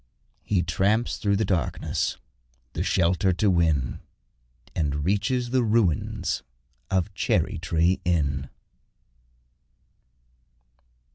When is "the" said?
1.35-1.45, 2.73-2.81, 5.51-5.61